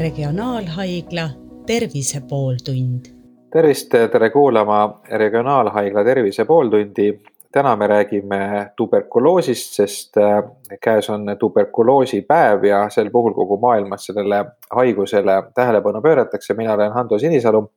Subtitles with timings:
[0.00, 1.30] Regionaalhaigla
[1.66, 3.04] Tervise pooltund.
[3.52, 7.20] tervist, tere kuulama Regionaalhaigla Tervise pooltundi.
[7.52, 10.44] täna me räägime tuberkuloosist, sest äh,
[10.80, 16.54] käes on tuberkuloosipäev ja sel puhul kogu maailmas sellele haigusele tähelepanu pööratakse.
[16.54, 17.72] mina olen Hando Sinisalu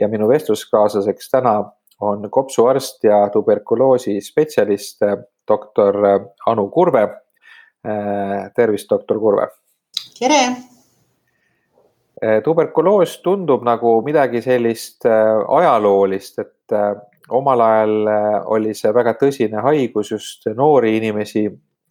[0.00, 1.64] ja minu vestluskaaslaseks täna
[2.00, 5.02] on kopsuarst ja tuberkuloosi spetsialist,
[5.48, 5.96] doktor
[6.46, 7.02] Anu Kurve.
[7.02, 9.48] Äh, tervist, doktor Kurve.
[10.18, 10.75] tere
[12.44, 16.94] tuberkuloos tundub nagu midagi sellist eh, ajaloolist, et eh,
[17.28, 18.10] omal ajal
[18.54, 21.44] oli see väga tõsine haigus, just noori inimesi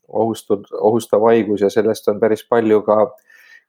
[0.07, 2.97] ohustud, ohustav haigus ja sellest on päris palju ka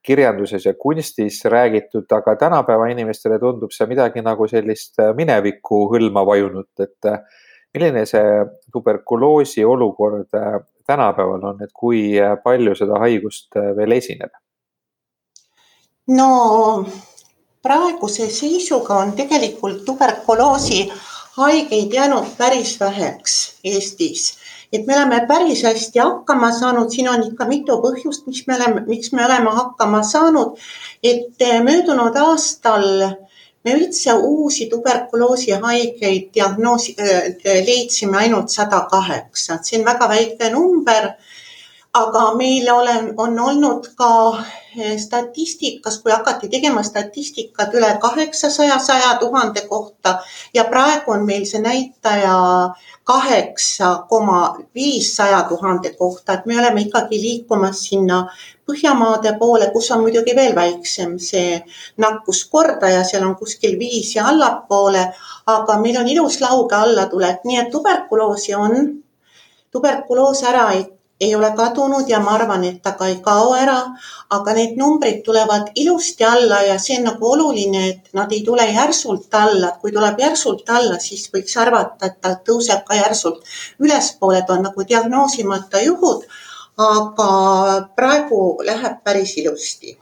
[0.06, 6.70] kirjanduses ja kunstis räägitud, aga tänapäeva inimestele tundub see midagi nagu sellist minevikku hõlma vajunud,
[6.78, 7.10] et
[7.74, 10.30] milline see tuberkuloosi olukord
[10.86, 12.14] tänapäeval on, et kui
[12.44, 14.30] palju seda haigust veel esineb?
[16.06, 16.86] No
[17.62, 20.86] praeguse seisuga on tegelikult tuberkuloosi
[21.36, 24.34] haigeid jäänud päris väheks Eestis.
[24.72, 28.80] et me oleme päris hästi hakkama saanud, siin on ikka mitu põhjust, miks me oleme,
[28.86, 30.58] miks me oleme hakkama saanud.
[31.02, 32.86] et möödunud aastal
[33.64, 40.50] me üldse uusi tuberkuloosi haigeid diagnoosi äh,, leidsime ainult sada kaheksa, see on väga väike
[40.50, 41.10] number
[41.96, 44.10] aga meil olen, on olnud ka
[44.76, 50.18] eh, statistikas, kui hakati tegema statistikat üle kaheksasaja, saja tuhande kohta
[50.54, 52.36] ja praegu on meil see näitaja
[53.06, 54.40] kaheksa koma
[54.74, 58.26] viis saja tuhande kohta, et me oleme ikkagi liikumas sinna
[58.66, 61.60] Põhjamaade poole, kus on muidugi veel väiksem see
[62.02, 65.04] nakkuskordaja, seal on kuskil viis ja allapoole,
[65.46, 68.74] aga meil on ilus lauge allatulek, nii et tuberkuloosi on
[69.70, 70.82] tuberkuloos ära ei
[71.20, 73.76] ei ole kadunud ja ma arvan, et ta ka ei kao ära,
[74.36, 78.66] aga need numbrid tulevad ilusti alla ja see on nagu oluline, et nad ei tule
[78.68, 79.70] järsult alla.
[79.80, 83.44] kui tuleb järsult alla, siis võiks arvata, et ta tõuseb ka järsult
[83.80, 86.26] ülespoole, et on nagu diagnoosimata juhud.
[86.76, 87.28] aga
[87.96, 89.96] praegu läheb päris ilusti.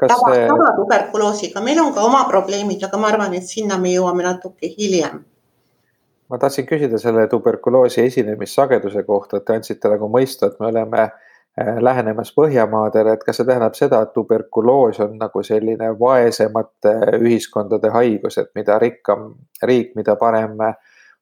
[0.00, 4.74] tava tavatuberkuloosiga, meil on ka oma probleemid, aga ma arvan, et sinna me jõuame natuke
[4.76, 5.24] hiljem
[6.30, 11.02] ma tahtsin küsida selle tuberkuloosi esinemissageduse kohta, et te andsite nagu mõista, et me oleme
[11.02, 17.92] äh, lähenemas Põhjamaadele, et kas see tähendab seda, et tuberkuloos on nagu selline vaesemate ühiskondade
[17.94, 19.32] haigus, et mida rikkam
[19.62, 20.58] riik, mida parem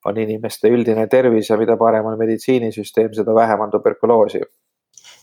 [0.05, 4.41] on inimeste üldine tervis ja mida parem on meditsiinisüsteem, seda vähem on tuberkuloosi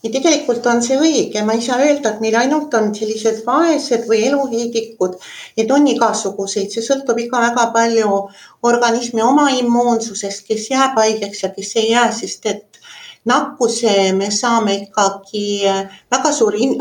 [0.02, 4.08] ja tegelikult on see õige, ma ei saa öelda, et meil ainult on sellised vaesed
[4.10, 5.14] või eluheidikud,
[5.56, 8.18] et on igasuguseid, see sõltub ikka väga palju
[8.66, 12.71] organismi oma immuunsusest, kes jääb haigeks ja kes ei jää, sest et
[13.24, 15.62] nakkuse me saame ikkagi,
[16.10, 16.74] väga suur in,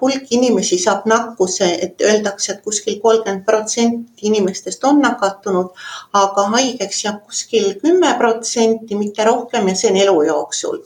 [0.00, 5.72] hulk inimesi saab nakkuse, et öeldakse, et kuskil kolmkümmend protsenti inimestest on nakatunud,
[6.20, 10.78] aga haigeks jääb kuskil kümme protsenti, mitte rohkem ja see on elu jooksul.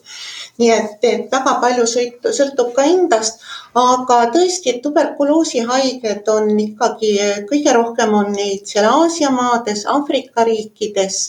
[0.58, 3.44] Nii et, et väga palju sõitu, sõltub ka endast,
[3.76, 7.12] aga tõesti, tuberkuloosihaiged on ikkagi
[7.50, 11.28] kõige rohkem on neid seal Aasia maades, Aafrika riikides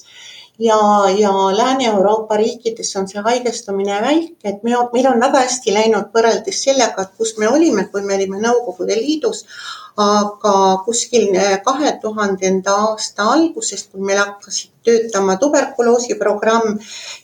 [0.60, 6.10] ja, ja Lääne-Euroopa riikides on see haigestumine väike, et me, meil on väga hästi läinud
[6.16, 9.46] võrreldes sellega, et kus me olime, kui me olime Nõukogude Liidus.
[10.00, 10.52] aga
[10.86, 11.34] kuskil
[11.64, 16.78] kahe tuhandenda aasta algusest, kui meil hakkasid töötama tuberkuloosiprogramm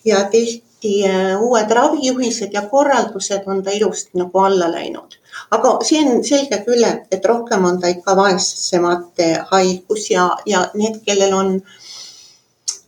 [0.06, 5.16] ja tehti äh, uued ravijuhised ja korraldused, on ta ilusti nagu alla läinud.
[5.52, 11.00] aga see on selge küll, et rohkem on ta ikka vaesemate haigus ja, ja need,
[11.06, 11.80] kellel on äh,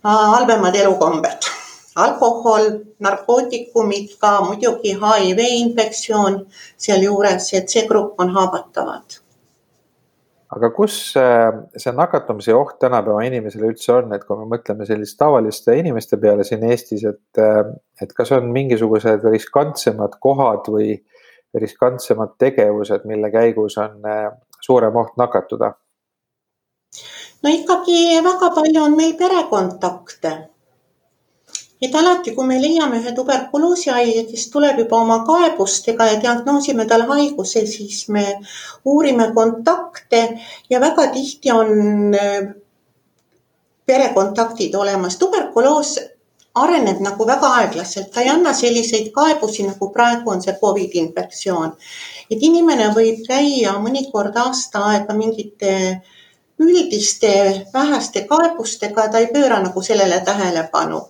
[0.07, 1.53] halvemad elukombed
[1.97, 2.67] alkohol,
[3.01, 6.43] narkootikumid, ka muidugi HIV infektsioon
[6.77, 9.17] sealjuures, et see grupp on haavatavad
[10.55, 15.19] aga kus äh, see nakatumise oht tänapäeva inimesele üldse on, et kui me mõtleme selliste
[15.19, 20.95] tavaliste inimeste peale siin Eestis, et, äh, et kas on mingisugused riskantsemad kohad või
[21.57, 24.29] riskantsemad tegevused, mille käigus on äh,
[24.63, 25.73] suurem oht nakatuda?
[27.43, 27.97] No ikkagi
[28.29, 30.31] väga palju on meil perekontakte
[31.81, 37.05] et alati, kui me leiame ühe tuberkuloosihaige, kes tuleb juba oma kaebustega ja diagnoosime tal
[37.11, 38.25] haiguse, siis me
[38.85, 40.23] uurime kontakte
[40.69, 42.47] ja väga tihti on äh,
[43.85, 45.17] perekontaktid olemas.
[45.17, 45.97] tuberkuloos
[46.57, 51.73] areneb nagu väga aeglaselt, ta ei anna selliseid kaebusi, nagu praegu on see Covidi infektsioon.
[52.31, 56.01] et inimene võib käia mõnikord aasta aega mingite
[56.59, 57.31] üldiste
[57.73, 61.01] väheste kaebustega, ta ei pööra nagu sellele tähelepanu.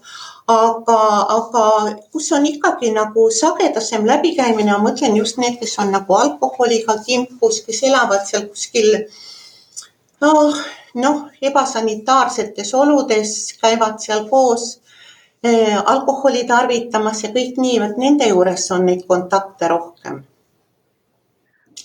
[0.47, 0.99] Aga,
[1.33, 1.63] aga
[2.11, 7.61] kus on ikkagi nagu sagedasem läbikäimine, ma mõtlen just need, kes on nagu alkoholiga kimpus,
[7.65, 8.93] kes elavad seal kuskil
[10.23, 10.61] noh,
[10.95, 11.19] noh,
[11.51, 14.69] ebasanitaarsetes oludes, käivad seal koos
[15.43, 20.23] eh, alkoholi tarvitamas ja kõik nii, vot nende juures on neid kontakte rohkem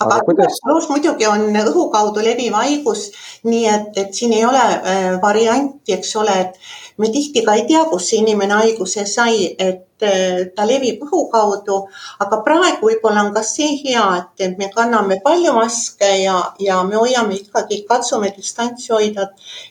[0.00, 0.58] aga, aga kuidas?
[0.58, 3.08] tuberkuloos muidugi on õhu kaudu leviv haigus,
[3.48, 7.66] nii et, et siin ei ole äh, varianti, eks ole, et me tihti ka ei
[7.68, 11.78] tea, kus see inimene haiguse sai, et äh, ta levib õhu kaudu,
[12.24, 16.82] aga praegu võib-olla on ka see hea, et, et me kanname palju maske ja, ja
[16.88, 19.30] me hoiame ikkagi, katsume distantsi hoida,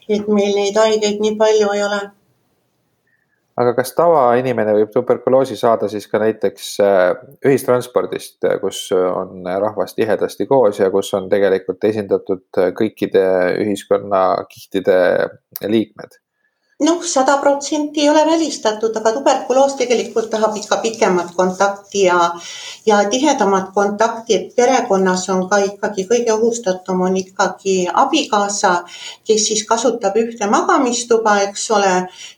[0.09, 2.01] et meil neid haigeid nii palju ei ole
[3.61, 7.03] aga kas tavainimene võib tuberkuloosi saada siis ka näiteks äh,
[7.45, 13.23] ühistranspordist, äh, kus on rahvas tihedasti koos ja kus on tegelikult esindatud äh, kõikide
[13.61, 14.99] ühiskonnakihtide
[15.67, 16.19] liikmed?
[16.81, 22.19] Noh, sada protsenti ei ole välistatud, aga tuberkuloos tegelikult tahab ikka pikemat kontakti ja,
[22.85, 28.73] ja tihedamat kontakti, et perekonnas on ka ikkagi kõige ohustatum on ikkagi abikaasa,
[29.27, 31.93] kes siis kasutab ühte magamistuba, eks ole,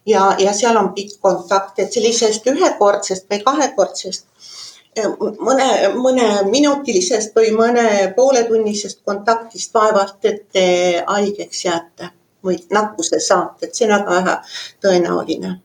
[0.05, 4.27] ja, ja seal on pikk kontakt, et sellisest ühekordsest või kahekordsest
[4.97, 5.07] eh,
[5.39, 7.87] mõne, mõneminutilisest või mõne
[8.17, 10.67] pooletunnisest kontaktist vaevalt, et te
[11.07, 12.11] haigeks jääte
[12.43, 14.39] või nakkuse saata, et see on väga vähe
[14.83, 15.59] tõenäoline.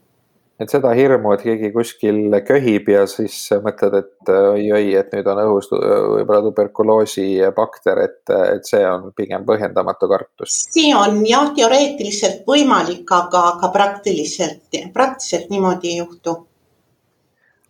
[0.58, 5.42] et seda hirmu, et keegi kuskil köhib ja siis mõtled, et oi-oi, et nüüd on
[5.44, 10.64] õhus võib-olla tuberkuloosi bakter, et, et see on pigem põhjendamatu kartus.
[10.74, 16.40] see on jah, teoreetiliselt võimalik, aga, aga praktiliselt, praktiliselt niimoodi ei juhtu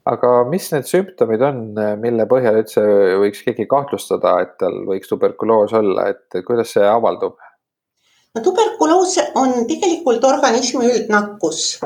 [0.08, 1.60] aga mis need sümptomid on,
[2.00, 2.84] mille põhjal üldse
[3.20, 7.36] võiks keegi kahtlustada, et tal võiks tuberkuloos olla, et kuidas see avaldub?
[8.44, 11.78] Tuberkuloos on tegelikult organismi üldnakkus,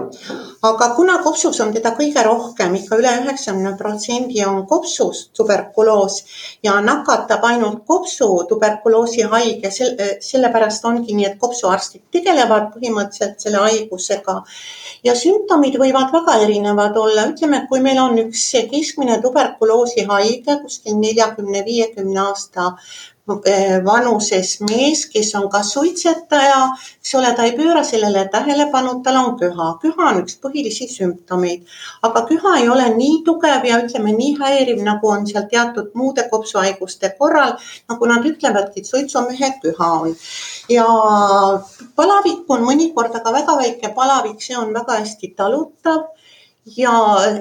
[0.63, 6.19] aga kuna kopsus on teda kõige rohkem ikka, ikka üle üheksakümne protsendi on kopsus tuberkuloos
[6.63, 9.71] ja nakatab ainult kopsu tuberkuloosi haige,
[10.21, 14.43] sellepärast ongi nii, et kopsuarstid tegelevad põhimõtteliselt selle haigusega.
[15.05, 20.99] Ja sümptomid võivad väga erinevad olla, ütleme, kui meil on üks keskmine tuberkuloosi haige kuskil
[21.01, 22.75] neljakümne, viiekümne aasta
[23.27, 26.63] vanuses mees, kes on ka suitsetaja,
[26.99, 29.69] eks ole, ta ei pööra sellele tähelepanu, tal on köha.
[29.83, 31.63] köha on üks põhilisi sümptomeid,
[32.03, 36.27] aga köha ei ole nii tugev ja ütleme nii häiriv, nagu on seal teatud muude
[36.31, 37.55] kopsuhaiguste korral,
[37.89, 40.17] nagu nad ütlevadki, et suitsumehe köha on.
[40.69, 40.87] ja
[41.95, 46.11] palavik on mõnikord aga väga väike palavik, see on väga hästi talutav
[46.77, 46.99] ja,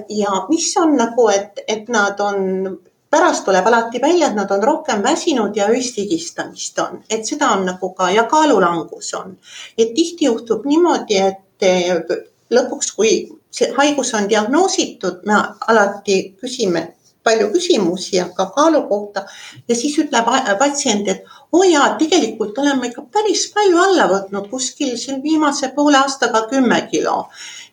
[0.10, 2.78] ja mis on nagu, et, et nad on
[3.12, 7.66] pärast tuleb alati välja, et nad on rohkem väsinud ja ööstigistamist on, et seda on
[7.68, 9.38] nagu ka ja kaalulangus on.
[9.78, 11.92] et tihti juhtub niimoodi, et eh,
[12.52, 13.12] lõpuks, kui
[13.52, 16.88] see haigus on diagnoositud, me alati küsime
[17.24, 19.26] palju küsimusi ja ka kaalu kohta.
[19.68, 20.28] Ja siis ütleb
[20.60, 25.22] patsient, et oo oh jaa, tegelikult olen ma ikka päris palju alla võtnud, kuskil siin
[25.24, 27.26] viimase poole aastaga kümme kilo.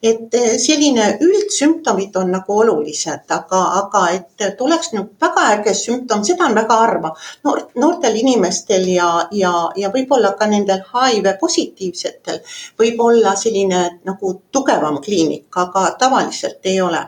[0.02, 6.22] Et eh, selline üldsümptomid on nagu olulised, aga, aga et oleks nagu väga äge sümptom,
[6.26, 7.10] seda on väga harva
[7.44, 12.42] Noor, noortel inimestel ja, ja, ja võib-olla ka nendel HIV positiivsetel.
[12.78, 17.02] Võib olla selline nagu tugevam kliinik, aga tavaliselt ei ole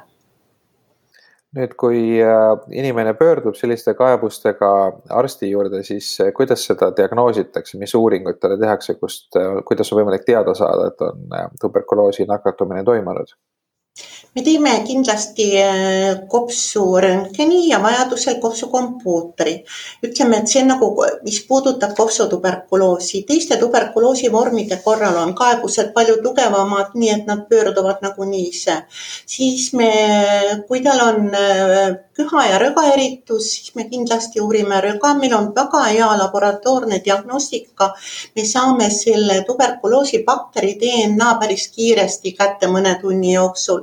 [1.57, 4.71] nüüd, kui äh, inimene pöördub selliste kaebustega
[5.21, 10.03] arsti juurde, siis äh, kuidas seda diagnoositakse, mis uuringuid talle tehakse, kust, äh, kuidas on
[10.03, 13.35] võimalik teada saada, et on tuberkuloosi nakatumine toimunud?
[14.35, 19.55] Me teeme kindlasti äh, kopsuröntgeni ja vajadusel kopsukompuutri.
[20.07, 20.91] ütleme, et see on nagu,
[21.25, 28.05] mis puudutab kopsutuberkuloosi, teiste tuberkuloosi vormide korral on kaebused palju tugevamad, nii et nad pöörduvad
[28.07, 28.83] nagunii ise.
[29.27, 29.91] siis me,
[30.69, 35.83] kui tal on äh, köha ja rögaeritus, siis me kindlasti uurime röga, meil on väga
[35.89, 37.91] hea laboratoorne diagnostika.
[38.37, 43.83] me saame selle tuberkuloosi bakteri DNA päris kiiresti kätte mõne tunni jooksul.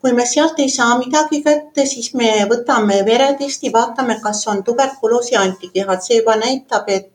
[0.00, 5.36] Kui me sealt ei saa midagi kätte, siis me võtame veretesti, vaatame, kas on tuberkuloosi
[5.36, 7.13] antikehad, see juba näitab, et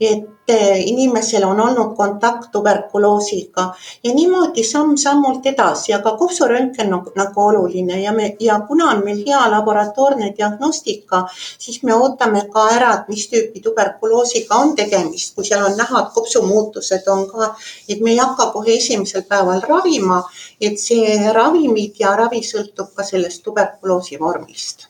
[0.00, 0.40] et
[0.84, 8.12] inimesel on olnud kontakt tuberkuloosiga ja niimoodi samm-sammult edasi, aga kopsuröntgen on nagu oluline ja
[8.12, 11.24] me ja kuna on meil hea laboratoorne diagnostika,
[11.58, 16.04] siis me ootame ka ära, et mis tüüpi tuberkuloosiga on tegemist, kui seal on näha,
[16.04, 17.54] et kopsumuutused on ka,
[17.88, 20.22] et me ei hakka kohe esimesel päeval ravima,
[20.60, 24.89] et see ravimid ja ravi sõltub ka sellest tuberkuloosi vormist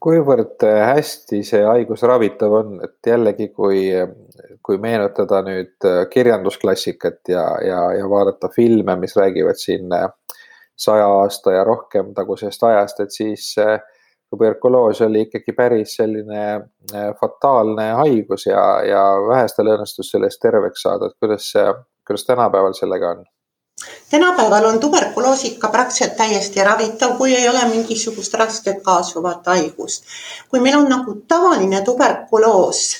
[0.00, 3.82] kuivõrd äh, hästi see haigus ravitav on, et jällegi, kui,
[4.64, 10.08] kui meenutada nüüd äh, kirjandusklassikat ja, ja, ja vaadata filme, mis räägivad siin äh,
[10.80, 13.52] saja aasta ja rohkem tagusest ajast, et siis
[14.30, 16.44] tuberkuloos oli ikkagi päris selline
[17.20, 21.50] fataalne haigus ja, ja vähestel õnnestus sellest terveks saada, et kuidas
[22.10, 23.24] kuidas tänapäeval sellega on?
[24.10, 30.04] Tänapäeval on tuberkuloos ikka praktiliselt täiesti ravitav, kui ei ole mingisugust rasket kaasuvat haigust.
[30.48, 32.96] kui meil on nagu tavaline tuberkuloos,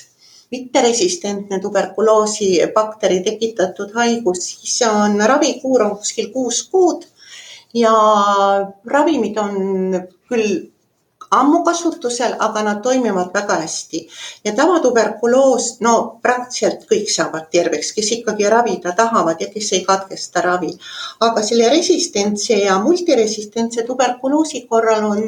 [0.51, 7.05] mitteresistentne tuberkuloosi bakteri tekitatud haigus, siis on ravikuur on kuskil kuus kuud
[7.73, 7.93] ja
[8.85, 9.55] ravimid on
[10.29, 10.71] küll
[11.31, 14.07] ammu kasutusel, aga nad toimivad väga hästi.
[14.43, 20.41] ja tavatuberkuloos, no praktiliselt kõik saavad terveks, kes ikkagi ravida tahavad ja kes ei katkesta
[20.41, 20.71] ravi.
[21.19, 25.21] aga selle resistentse ja multiresistentse tuberkuloosi korral on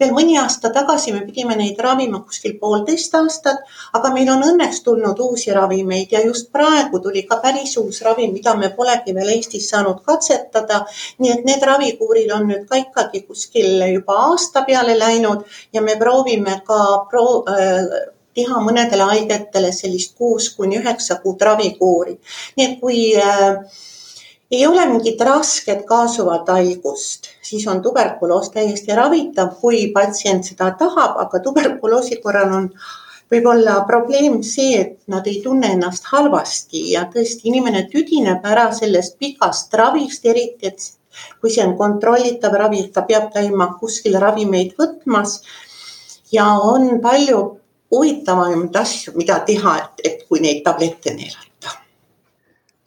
[0.00, 4.82] veel mõni aasta tagasi, me pidime neid ravima kuskil poolteist aastat, aga meil on õnneks
[4.82, 9.30] tulnud uusi ravimeid ja just praegu tuli ka päris uus ravim, mida me polegi veel
[9.36, 10.84] Eestis saanud katsetada.
[11.18, 15.96] nii et need ravikuurid on nüüd ka ikkagi kuskil juba aasta peale läinud ja me
[16.00, 22.18] proovime ka pro, äh, teha mõnedele haigetele sellist kuus kuni üheksa kuud ravikuuri.
[22.56, 23.60] nii et kui äh,
[24.50, 31.16] ei ole mingit rasket kaasuvat haigust, siis on tuberkuloos täiesti ravitav, kui patsient seda tahab,
[31.26, 32.68] aga tuberkuloosi korral on
[33.32, 39.18] võib-olla probleem see, et nad ei tunne ennast halvasti ja tõesti inimene tüdineb ära sellest
[39.18, 40.90] pikast ravist, eriti et
[41.40, 45.40] kui see on kontrollitav ravi, ta peab käima kuskil ravimeid võtmas.
[46.32, 47.40] Ja on palju
[47.94, 51.53] huvitavamaid asju, mida teha, et, et kui neid tablette neelata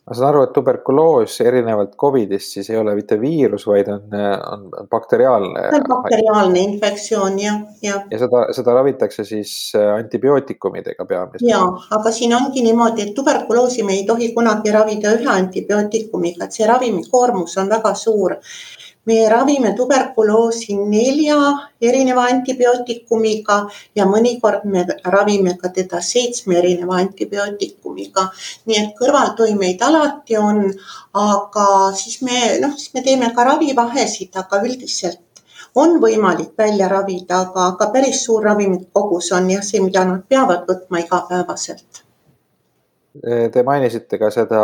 [0.07, 4.15] ma saan aru, et tuberkuloos erinevalt Covidist siis ei ole mitte viirus, vaid on,
[4.53, 5.65] on, bakteriaalne.
[5.67, 8.05] see on bakteriaalne infektsioon jah, jah.
[8.11, 11.49] ja seda, seda ravitakse siis äh, antibiootikumidega peamiselt.
[11.49, 11.59] ja,
[11.99, 16.71] aga siin ongi niimoodi, et tuberkuloosi me ei tohi kunagi ravida ühe antibiootikumiga, et see
[16.71, 18.37] ravimikoormus on väga suur
[19.07, 21.37] me ravime tuberkuloosi nelja
[21.89, 23.57] erineva antibiootikumiga
[23.95, 24.85] ja mõnikord me
[25.15, 28.27] ravime ka teda seitsme erineva antibiootikumiga.
[28.65, 30.65] nii et kõrvaltoimeid alati on,
[31.27, 31.67] aga
[32.01, 35.23] siis me noh, siis me teeme ka ravivahesid, aga üldiselt
[35.75, 40.25] on võimalik välja ravida, aga, aga päris suur ravimite kogus on jah see, mida nad
[40.29, 42.06] peavad võtma igapäevaselt
[43.23, 44.61] Te mainisite ka seda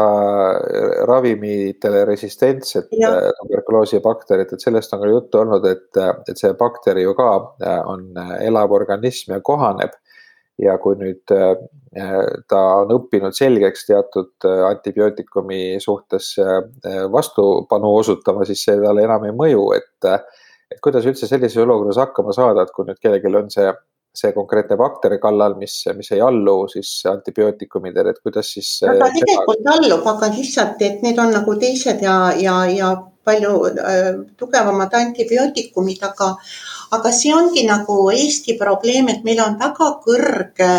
[1.08, 7.00] ravimitele resistentset äh, tuberkuloosi bakterit, et sellest on ka juttu olnud, et, et see bakter
[7.02, 7.30] ju ka
[7.90, 9.96] on elav organism ja kohaneb.
[10.62, 16.36] ja kui nüüd ta on õppinud selgeks teatud antibiootikumi suhtes
[17.12, 20.30] vastupanu osutama, siis see talle enam ei mõju, et,
[20.70, 23.66] et kuidas üldse sellises olukorras hakkama saada, et kui nüüd kellelgi on see
[24.14, 28.76] see konkreetne bakter kallal, mis, mis ei allu siis antibiootikumidele, et kuidas siis.
[28.84, 32.92] ta tegelikult allub, aga lihtsalt, et need on nagu teised ja, ja, ja
[33.26, 36.34] palju äh, tugevamad antibiootikumid, aga,
[36.94, 40.72] aga see ongi nagu Eesti probleem, et meil on väga kõrge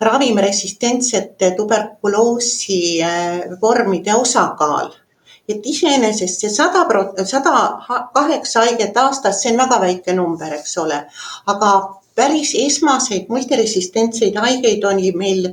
[0.00, 4.94] ravimresistentsete tuberkuloosi äh, vormide osakaal
[5.50, 6.84] et iseenesest see sada,
[7.26, 7.52] sada
[8.14, 11.00] kaheksa haiget aastas, see on väga väike number, eks ole,
[11.50, 11.70] aga
[12.20, 15.50] päris esmaseid multiresistentseid haigeid oli meil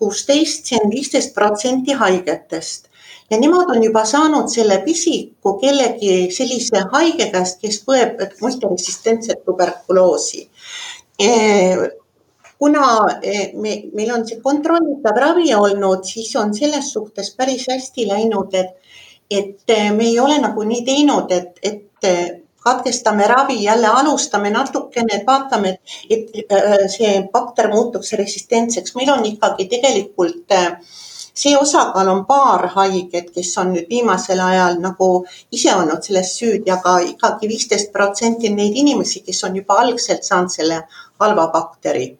[0.00, 2.88] kuusteist, see on viisteist protsenti haigetest
[3.30, 10.44] ja nemad on juba saanud selle pisiku kellegi sellise haige käest, kes põeb multiresistentset tuberkuloosi.
[11.18, 11.30] E,
[12.58, 12.86] kuna
[13.22, 18.54] e, me, meil on see kontrollitav ravi olnud, siis on selles suhtes päris hästi läinud,
[18.54, 18.76] et,
[19.30, 25.26] et me ei ole nagu nii teinud, et, et katkestame ravi, jälle alustame natukene, et
[25.26, 25.76] vaatame,
[26.10, 28.94] et äh, see bakter muutuks resistentseks.
[28.98, 30.76] meil on ikkagi tegelikult äh,
[31.36, 35.10] see osakaal on paar haiget, kes on nüüd viimasel ajal nagu
[35.52, 40.54] ise olnud selles süüdi, aga ikkagi viisteist protsenti neid inimesi, kes on juba algselt saanud
[40.58, 40.84] selle
[41.20, 42.14] halva bakteri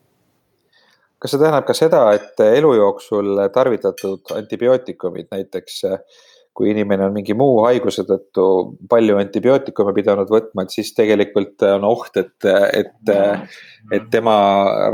[1.16, 6.22] kas see tähendab ka seda, et elu jooksul tarvitatud antibiootikumid näiteks äh,
[6.56, 8.44] kui inimene on mingi muu haiguse tõttu
[8.88, 12.48] palju antibiootikume pidanud võtma, et siis tegelikult on oht, et,
[12.80, 13.12] et,
[13.92, 14.36] et tema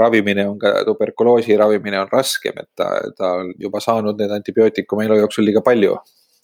[0.01, 5.07] ravimine on ka, tuberkuloosi ravimine on raskem, et ta, ta on juba saanud neid antibiootikume
[5.07, 5.95] elu jooksul liiga palju.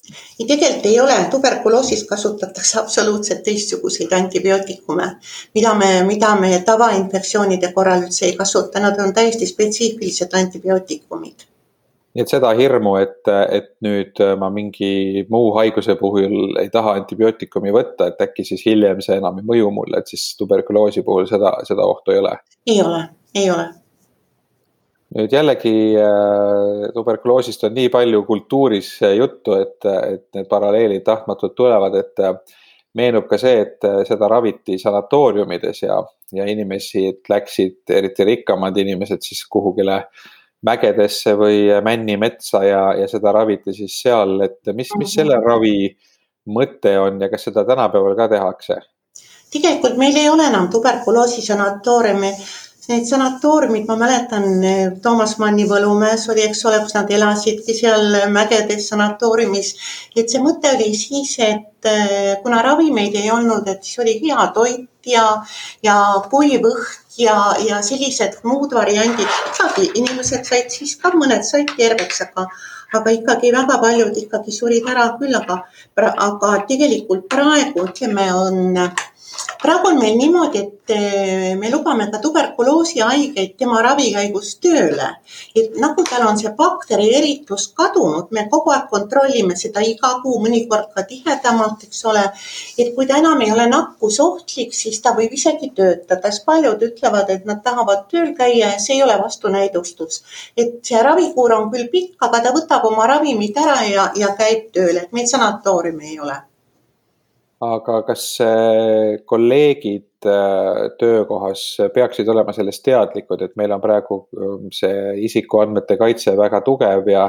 [0.08, 5.10] Ei, tegelikult ei ole, tuberkuloosis kasutatakse absoluutselt teistsuguseid antibiootikume,
[5.58, 11.48] mida me, mida me tavainfektsioonide korral üldse ei kasuta, nad on täiesti spetsiifilised antibiootikumid
[12.18, 17.70] nii et seda hirmu, et, et nüüd ma mingi muu haiguse puhul ei taha antibiootikumi
[17.74, 21.52] võtta, et äkki siis hiljem see enam ei mõju mulle, et siis tuberkuloosi puhul seda,
[21.68, 22.32] seda ohtu ei ole?
[22.66, 23.02] ei ole,
[23.38, 23.68] ei ole.
[25.14, 31.94] nüüd jällegi äh, tuberkuloosist on nii palju kultuuris juttu, et, et need paralleelid tahtmatult tulevad,
[32.02, 32.24] et
[32.98, 36.00] meenub ka see, et seda raviti sanatooriumides ja,
[36.34, 40.02] ja inimesi läksid, eriti rikkamad inimesed siis kuhugile
[40.66, 45.90] mägedesse või männimetsa ja, ja seda raviti siis seal, et mis, mis selle ravi
[46.48, 48.80] mõte on ja kas seda tänapäeval ka tehakse?
[49.52, 52.32] tegelikult meil ei ole enam tuberkuloosi sanatooriumi.
[52.88, 54.44] Need sanatooriumid, ma mäletan,
[55.04, 59.74] Toomas Manni Võlumäes oli, eks ole, kus nad elasidki seal mägedes sanatooriumis.
[60.16, 64.46] et see mõte oli siis, et eh, kuna ravimeid ei olnud, et siis oli hea
[64.56, 65.26] toit ja,
[65.84, 65.98] ja
[66.32, 67.36] kuiv õhk ja,
[67.68, 69.36] ja sellised muud variandid.
[69.52, 72.48] ikkagi inimesed said siis ka, mõned said terveks, aga
[72.96, 75.60] aga ikkagi väga paljud ikkagi surid ära küll, aga,
[76.24, 78.78] aga tegelikult praegu ütleme, on
[79.62, 85.08] praegu on meil niimoodi, et eh, me lubame ka tuberkuloosi haigeid tema ravi käigus tööle.
[85.54, 90.38] et nagu tal on see bakteri eritus kadunud, me kogu aeg kontrollime seda iga kuu,
[90.44, 92.24] mõnikord ka tihedamalt, eks ole.
[92.78, 97.30] et kui ta enam ei ole nakkusohtlik, siis ta võib isegi töötada, sest paljud ütlevad,
[97.34, 100.22] et nad tahavad tööl käia ja see ei ole vastunäidustus.
[100.56, 104.70] et see ravikuur on küll pikk, aga ta võtab oma ravimid ära ja, ja käib
[104.72, 106.47] tööl, et meil sanatooriumi ei ole
[107.64, 108.24] aga kas
[109.26, 116.36] kolleegid äh, töökohas peaksid olema sellest teadlikud, et meil on praegu ähm, see isikuandmete kaitse
[116.38, 117.28] väga tugev ja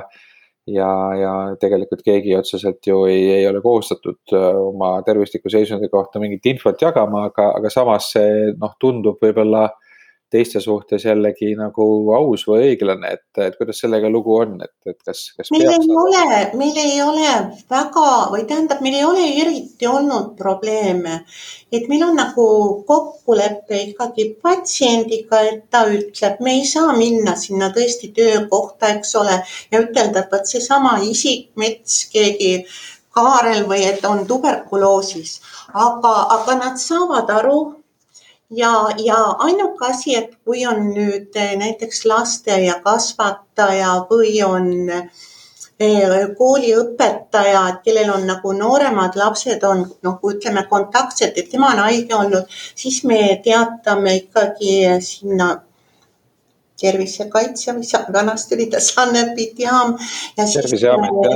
[0.70, 6.22] ja, ja tegelikult keegi otseselt ju ei, ei ole kohustatud äh, oma tervisliku seisundi kohta
[6.22, 9.89] mingit infot jagama, aga, aga samas see noh, tundub võib-olla äh,
[10.30, 14.98] teiste suhtes jällegi nagu aus või õiglane, et, et kuidas sellega lugu on, et, et
[15.06, 15.50] kas, kas.
[15.54, 15.96] meil ei nagu...
[16.04, 16.26] ole,
[16.60, 17.32] meil ei ole
[17.72, 21.24] väga või tähendab, meil ei ole eriti olnud probleeme,
[21.74, 22.46] et meil on nagu
[22.90, 29.42] kokkulepe ikkagi patsiendiga, et ta ütleb, me ei saa minna sinna tõesti töökohta, eks ole,
[29.74, 32.54] ja ütelda, et vot seesama isik, mets, keegi
[33.10, 35.40] Kaarel või et on tuberkuloosis,
[35.74, 37.58] aga, aga nad saavad aru,
[38.50, 39.16] ja, ja
[39.46, 48.28] ainuke asi, et kui on nüüd eh, näiteks lasteaiakasvataja või on eh, kooliõpetajad, kellel on
[48.28, 54.16] nagu nooremad lapsed on noh, ütleme kontaktsed, et tema on haige olnud, siis me teatame
[54.24, 55.54] ikkagi sinna
[56.82, 59.96] tervisekaitse, mis vanasti oli ta Sanepid jaam
[60.38, 60.84] ja siis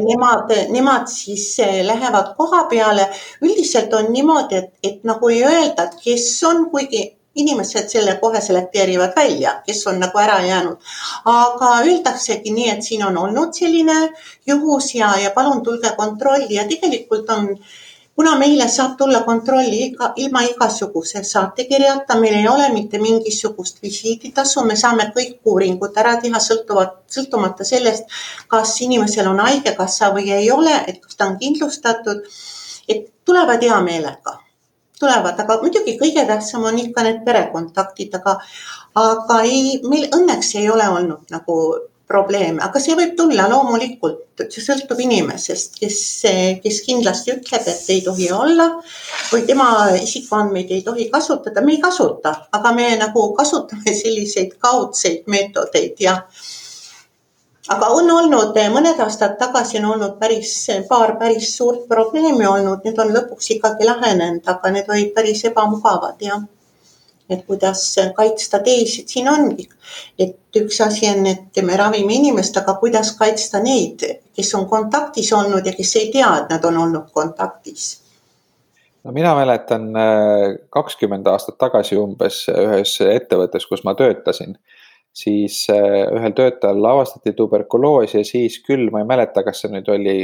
[0.07, 3.09] nemad, nemad siis eh, lähevad koha peale.
[3.41, 7.03] üldiselt on niimoodi, et, et nagu ei öelda, et kes on, kuigi
[7.35, 10.91] inimesed selle kohe selekteerivad välja, kes on nagu ära jäänud.
[11.25, 14.09] aga öeldaksegi nii, et siin on olnud selline
[14.47, 17.73] juhus ja, ja palun tulge kontrolli ja tegelikult on äh,
[18.15, 24.65] kuna meile saab tulla kontrolli iga, ilma igasuguse saatekirjata, meil ei ole mitte mingisugust visiiditasu,
[24.67, 28.05] me saame kõik uuringud ära teha, sõltuvad, sõltumata sellest,
[28.47, 32.25] kas inimesel on haigekassa või ei ole, et kas ta on kindlustatud.
[32.87, 34.33] et tulevad hea meelega,
[34.99, 38.33] tulevad, aga muidugi kõige tähtsam on ikka need perekontaktid, aga,
[38.99, 41.55] aga ei, meil õnneks ei ole olnud nagu
[42.07, 45.99] probleeme, aga see võib tulla loomulikult, see sõltub inimesest, kes,
[46.63, 48.67] kes kindlasti ütleb, et ei tohi olla
[49.31, 55.29] või tema isikuandmeid ei tohi kasutada, me ei kasuta, aga me nagu kasutame selliseid kaudseid
[55.31, 56.17] meetodeid ja
[57.73, 60.57] aga on olnud, mõned aastad tagasi on olnud päris,
[60.89, 66.19] paar päris suurt probleemi olnud, need on lõpuks ikkagi lahenenud, aga need olid päris ebamugavad
[66.21, 66.43] jah
[67.29, 69.67] et kuidas kaitsta teisi, siin ongi,
[70.19, 74.03] et üks asi on, et me ravime inimest, aga kuidas kaitsta neid,
[74.35, 78.03] kes on kontaktis olnud ja kes ei tea, et nad on olnud kontaktis.
[79.03, 84.55] No mina mäletan äh, kakskümmend aastat tagasi umbes ühes ettevõttes, kus ma töötasin,
[85.11, 89.91] siis äh, ühel töötajal avastati tuberkuloos ja siis küll ma ei mäleta, kas see nüüd
[89.91, 90.15] oli,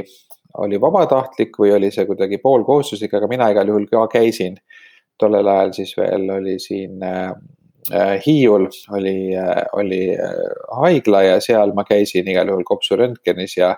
[0.63, 4.55] oli vabatahtlik või oli see kuidagi poolkohustuslik, aga mina igal juhul ka käisin
[5.19, 7.32] tollel ajal siis veel oli siin äh,
[7.93, 10.03] äh, Hiiul oli, äh, oli
[10.82, 13.75] haigla ja seal ma käisin igal juhul kopsuröntgenis ja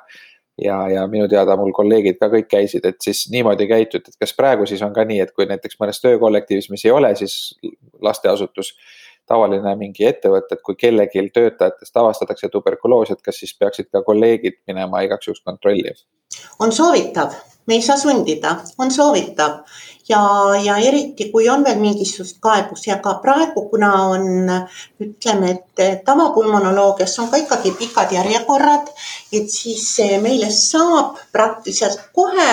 [0.62, 4.34] ja, ja minu teada mul kolleegid ka kõik käisid, et siis niimoodi käituti, et kas
[4.38, 7.36] praegu siis on ka nii, et kui näiteks mõnes töökollektiivis, mis ei ole siis
[8.04, 8.74] lasteasutus,
[9.32, 14.60] tavaline mingi ettevõte, et kui kellelgi töötajatest avastatakse tuberkuloos, et kas siis peaksid ka kolleegid
[14.68, 15.96] minema igaks juhuks kontrolli?
[16.60, 17.34] on soovitav.
[17.68, 19.62] Me ei saa sundida, on soovitav
[20.12, 20.22] ja,
[20.64, 24.28] ja eriti kui on veel mingisugust kaebusi, aga praegu, kuna on,
[25.04, 28.92] ütleme, et tavapulmonoloogias on ka ikkagi pikad järjekorrad,
[29.34, 29.88] et siis
[30.24, 32.52] meile saab praktiliselt kohe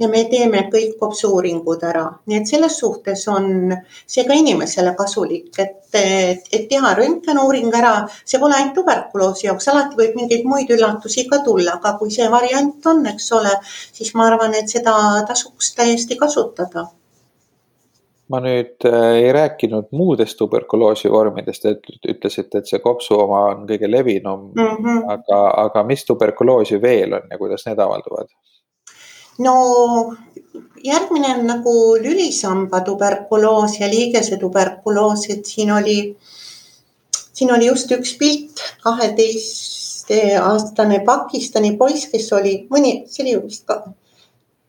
[0.00, 3.74] ja me teeme kõik kopsuuringud ära, nii et selles suhtes on
[4.06, 9.70] see ka inimesele kasulik, et, et, et teha röntgenuuring ära, see pole ainult tuberkuloosi jaoks,
[9.70, 13.54] alati võib mingeid muid üllatusi ka tulla, aga kui see variant on, eks ole,
[13.94, 14.96] siis ma arvan, et seda
[15.28, 16.88] tasuks täiesti kasutada
[18.32, 23.66] ma nüüd äh, ei rääkinud muudest tuberkuloosi vormidest, et ütlesite, et see kopsu oma on
[23.68, 24.78] kõige levinum mm.
[24.78, 25.02] -hmm.
[25.12, 28.32] aga, aga mis tuberkuloosi veel on ja kuidas need avalduvad?
[29.38, 30.16] No
[30.84, 36.16] järgmine on nagu lülisamba tuberkuloos ja liigese tuberkuloos, et siin oli,
[37.32, 43.84] siin oli just üks pilt, kaheteistaastane Pakistani poiss, kes oli mõni, see oli vist ka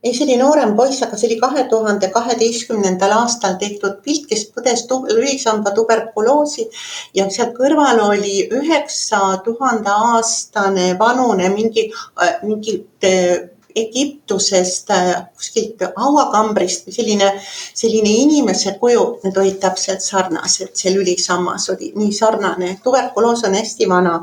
[0.06, 4.43] ei, see oli noorem poiss, aga see oli kahe tuhande kaheteistkümnendal aastal tehtud pilt, kes
[4.54, 6.67] põdes lühisamba tuberkuloosi
[7.17, 11.88] ja seal kõrval oli üheksa tuhande aastane vanune mingi,
[12.21, 12.78] äh, mingi
[13.76, 17.32] Egiptusest äh, kuskilt hauakambrist või selline,
[17.76, 23.90] selline inimese kuju, need olid täpselt sarnased, see lülisammas oli nii sarnane, tuberkuloos on hästi
[23.92, 24.22] vana.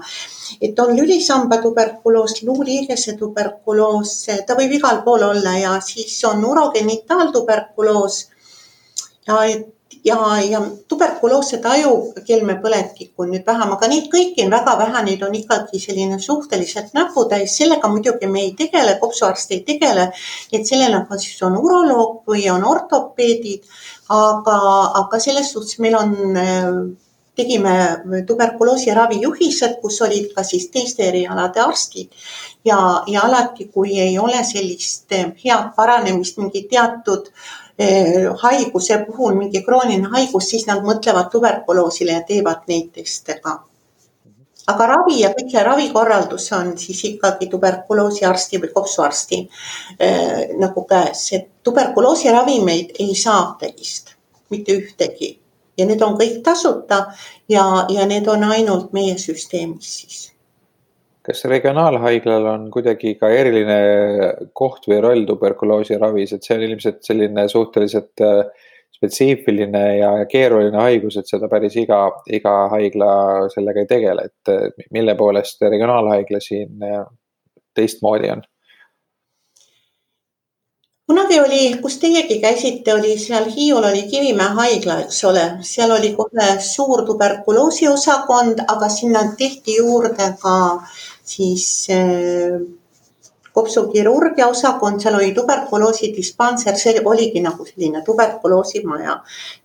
[0.61, 8.27] Et on lülisamba tuberkuloos, luuliigese tuberkuloos, ta võib igal pool olla ja siis on urogenitaaltuberkuloos.
[9.27, 9.37] Ja,
[10.05, 15.37] ja, ja tuberkuloossed ajukelmepõletik on nüüd vähem, aga neid kõiki on väga vähe, neid on
[15.39, 20.11] ikkagi selline suhteliselt näputäis, sellega muidugi me ei tegele, kopsuarst ei tegele.
[20.53, 23.65] et sellele kas siis on uroloog või on ortopeedid,
[24.09, 24.59] aga,
[25.05, 26.15] aga selles suhtes meil on
[27.37, 27.75] tegime
[28.27, 32.11] tuberkuloosi ravijuhised, kus olid ka siis teiste erialade arstid
[32.65, 37.62] ja, ja alati, kui ei ole sellist eh, head paranemist mingi teatud eh,
[38.43, 43.63] haiguse puhul, mingi krooniline haigus, siis nad mõtlevad tuberkuloosile ja teevad neid teste ka.
[44.67, 49.41] aga ravi ja kõik see ravikorraldus on siis ikkagi tuberkuloosiarsti või kopsuarsti
[49.99, 54.15] eh, nagu käes, et tuberkuloosi ravimeid ei saa apteegist,
[54.51, 55.39] mitte ühtegi
[55.79, 57.07] ja need on kõik tasuta
[57.49, 60.32] ja, ja need on ainult meie süsteemis siis.
[61.27, 63.79] Kas regionaalhaiglal on kuidagi ka eriline
[64.59, 70.79] koht või roll tuberkuloosi ravis, et see on ilmselt selline suhteliselt äh, spetsiifiline ja keeruline
[70.79, 73.13] haigus, et seda päris iga, iga haigla
[73.55, 77.05] sellega ei tegele, et mille poolest regionaalhaigla siin äh,
[77.75, 78.43] teistmoodi on?
[81.13, 86.15] kunagi oli, kus teiegi käisite, oli seal Hiiul oli Kivimäe haigla, eks ole, seal oli
[86.17, 90.55] kohe suur tuberkuloosi osakond, aga sinna tehti juurde ka
[91.25, 92.61] siis äh,
[93.53, 99.19] kopsukirurgia osakond, seal oli tuberkuloosi dispanser, see oligi nagu selline tuberkuloosimaja.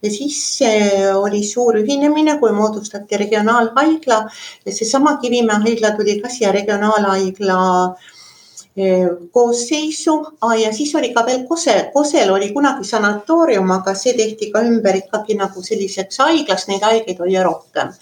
[0.03, 4.19] ja siis äh, oli suur ühinemine, kui moodustati regionaalhaigla
[4.65, 8.13] ja seesama Kivimäe haigla tuli ka siia regionaalhaigla äh,
[9.31, 10.17] koosseisu
[10.61, 14.99] ja siis oli ka veel Kose, Kosel oli kunagi sanatoorium, aga see tehti ka ümber
[14.99, 17.95] ikkagi nagu selliseks haiglaks, neid haigeid oli rohkem.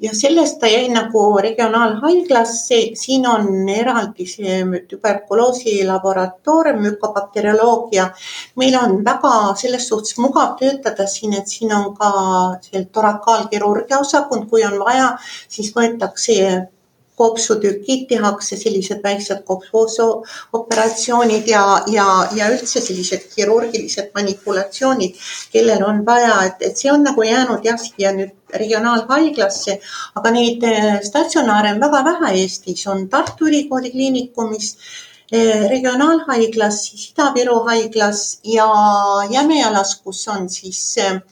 [0.00, 8.10] Ja sellest ta jäi nagu regionaalhaiglasse, siin on eraldi see tuberkuloosi laboratoorium, mükobakterioloogia.
[8.56, 12.12] meil on väga selles suhtes mugav töötada siin, et siin on ka
[12.60, 15.16] see torakaalkirurgia osakond, kui on vaja,
[15.48, 16.73] siis võetakse
[17.16, 25.14] kopsutükid tehakse, sellised väiksed kopsuoperatsioonid ja, ja, ja üldse sellised kirurgilised manipulatsioonid,
[25.52, 29.78] kellel on vaja, et, et see on nagu jäänud jah, siia nüüd regionaalhaiglasse,
[30.18, 34.76] aga neid eh, statsionaare on väga vähe Eestis, on Tartu Ülikooli Kliinikumis
[35.30, 38.20] eh, regionaalhaiglas, siis Ida-Viru haiglas
[38.56, 38.68] ja
[39.30, 41.22] Jämejalas, kus on siis äh,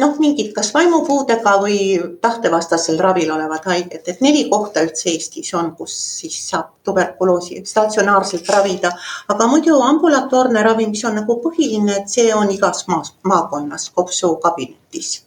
[0.00, 1.78] noh, mingid kas vaimupuudega või
[2.24, 8.48] tahtevastasel ravil olevad haiged, et neli kohta üldse Eestis on, kus siis saab tuberkuloosi statsionaarselt
[8.56, 8.92] ravida.
[9.28, 14.36] aga muidu ambulatoorne ravi, mis on nagu põhiline, et see on igas maas, maakonnas kopsu
[14.42, 15.18] kabinetis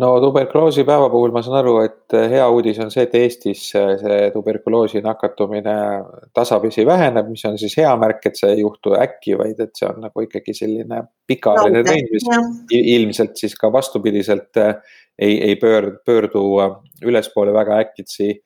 [0.00, 4.30] no tuberkuloosi päeva puhul ma saan aru, et hea uudis on see, et Eestis see
[4.34, 5.74] tuberkuloosi nakatumine
[6.34, 9.88] tasapisi väheneb, mis on siis hea märk, et see ei juhtu äkki, vaid et see
[9.90, 12.28] on nagu ikkagi selline pikaajaline trend, mis
[12.96, 14.76] ilmselt siis ka vastupidiselt äh,
[15.18, 16.44] ei, ei pöördu, pöördu
[17.04, 18.42] ülespoole väga äkitsi.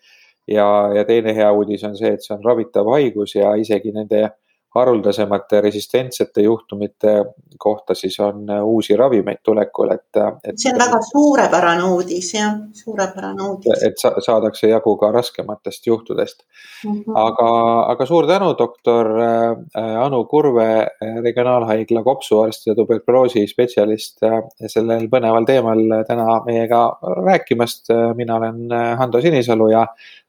[0.48, 4.28] ja, ja teine hea uudis on see, et see on ravitav haigus ja isegi nende
[4.76, 7.16] haruldasemate resistentsete juhtumite
[7.58, 10.58] kohta siis on äh, uusi ravimeid tulekul, et, äh, et.
[10.58, 13.82] see on väga suurepärane uudis, jah, suurepärane uudis.
[13.86, 16.42] et sa, saadakse jagu ka raskematest juhtudest
[16.84, 16.92] mm.
[16.92, 17.18] -hmm.
[17.22, 17.48] aga,
[17.92, 20.86] aga suur tänu, doktor äh, Anu Kurve,
[21.22, 24.20] Regionaalhaigla kopsuarst ja tuberkuloosi spetsialist
[24.66, 27.86] sellel põneval teemal täna meiega rääkimast.
[28.16, 29.86] mina olen Hando Sinisalu ja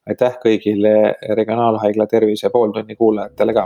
[0.09, 3.65] aitäh kõigile Regionaalhaigla Tervise pooltunni kuulajatele ka.